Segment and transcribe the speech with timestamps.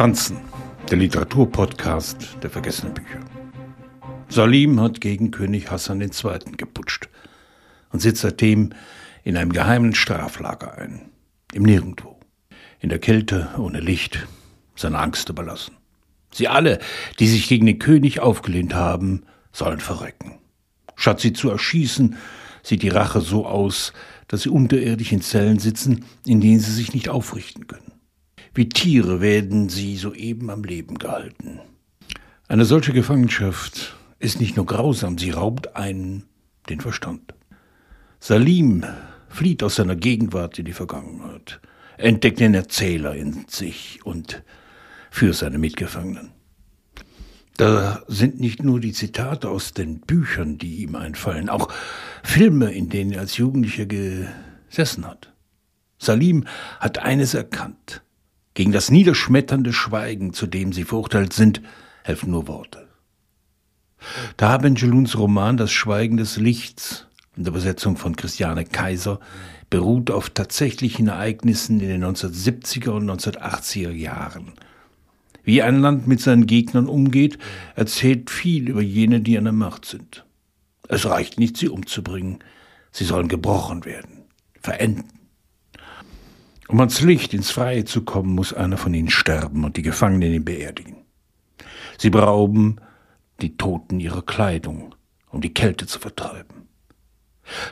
[0.00, 0.38] Franzen,
[0.90, 3.20] der Literaturpodcast der vergessenen Bücher.
[4.30, 6.38] Salim hat gegen König Hassan II.
[6.56, 7.10] geputscht
[7.92, 8.70] und sitzt seitdem
[9.24, 11.10] in einem geheimen Straflager ein,
[11.52, 12.18] im Nirgendwo,
[12.78, 14.26] in der Kälte, ohne Licht,
[14.74, 15.76] seiner Angst überlassen.
[16.32, 16.78] Sie alle,
[17.18, 20.38] die sich gegen den König aufgelehnt haben, sollen verrecken.
[20.96, 22.16] Statt sie zu erschießen,
[22.62, 23.92] sieht die Rache so aus,
[24.28, 27.89] dass sie unterirdisch in Zellen sitzen, in denen sie sich nicht aufrichten können.
[28.52, 31.60] Wie Tiere werden sie soeben am Leben gehalten.
[32.48, 36.24] Eine solche Gefangenschaft ist nicht nur grausam, sie raubt einen
[36.68, 37.34] den Verstand.
[38.18, 38.84] Salim
[39.28, 41.60] flieht aus seiner Gegenwart in die Vergangenheit,
[41.96, 44.42] entdeckt den Erzähler in sich und
[45.10, 46.32] für seine Mitgefangenen.
[47.56, 51.68] Da sind nicht nur die Zitate aus den Büchern, die ihm einfallen, auch
[52.24, 55.32] Filme, in denen er als Jugendlicher gesessen hat.
[55.98, 56.46] Salim
[56.80, 58.02] hat eines erkannt.
[58.60, 61.62] Gegen das niederschmetternde Schweigen, zu dem sie verurteilt sind,
[62.04, 62.88] helfen nur Worte.
[64.36, 69.18] Da Benjeluns Roman Das Schweigen des Lichts in der Übersetzung von Christiane Kaiser
[69.70, 74.52] beruht auf tatsächlichen Ereignissen in den 1970er und 1980er Jahren.
[75.42, 77.38] Wie ein Land mit seinen Gegnern umgeht,
[77.76, 80.26] erzählt viel über jene, die an der Macht sind.
[80.86, 82.40] Es reicht nicht, sie umzubringen.
[82.92, 84.24] Sie sollen gebrochen werden,
[84.60, 85.19] verenden.
[86.70, 90.32] Um ans Licht, ins Freie zu kommen, muss einer von ihnen sterben und die Gefangenen
[90.32, 90.98] ihn beerdigen.
[91.98, 92.76] Sie berauben
[93.40, 94.94] die Toten ihrer Kleidung,
[95.30, 96.68] um die Kälte zu vertreiben.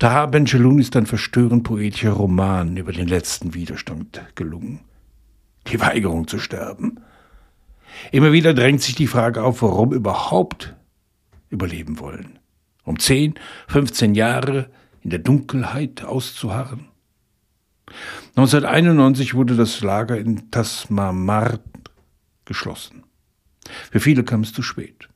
[0.00, 4.80] Taha Benjelun ist ein verstörend poetischer Roman über den letzten Widerstand gelungen.
[5.68, 6.98] Die Weigerung zu sterben.
[8.10, 10.74] Immer wieder drängt sich die Frage auf, warum überhaupt
[11.48, 12.40] überleben wollen.
[12.82, 13.34] Um 10,
[13.68, 14.68] 15 Jahre
[15.02, 16.89] in der Dunkelheit auszuharren.
[18.36, 21.62] 1991 wurde das Lager in Tasmamart
[22.44, 23.04] geschlossen.
[23.90, 25.08] Für viele kam es zu spät.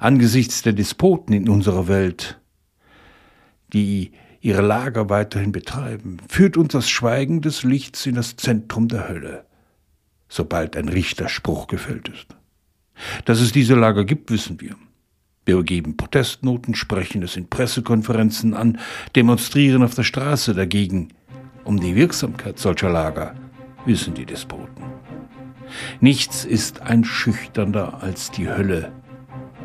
[0.00, 2.40] Angesichts der Despoten in unserer Welt,
[3.72, 9.08] die ihre Lager weiterhin betreiben, führt uns das Schweigen des Lichts in das Zentrum der
[9.08, 9.44] Hölle,
[10.28, 12.28] sobald ein Richterspruch gefällt ist.
[13.24, 14.76] Dass es diese Lager gibt, wissen wir.
[15.44, 18.78] Wir geben Protestnoten, sprechen es in Pressekonferenzen an,
[19.14, 21.12] demonstrieren auf der Straße dagegen,
[21.66, 23.34] um die Wirksamkeit solcher Lager
[23.84, 24.84] wissen die Despoten.
[26.00, 28.92] Nichts ist einschüchternder als die Hölle,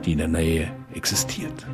[0.04, 1.68] die in der Nähe existiert.